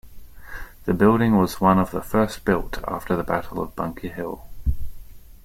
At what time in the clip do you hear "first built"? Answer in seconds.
2.01-2.79